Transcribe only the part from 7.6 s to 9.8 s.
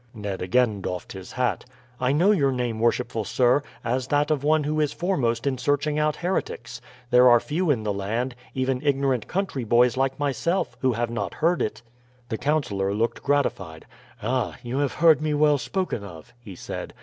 in the land, even ignorant country